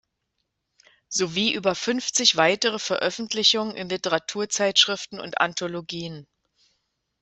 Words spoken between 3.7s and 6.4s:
in Literaturzeitschriften und Anthologien.